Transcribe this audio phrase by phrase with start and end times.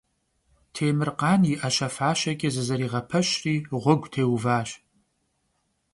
[0.73, 4.69] Têmırkhan yi 'eşe- faşeç'e zızeriğepeşri ğuegu têuvaş.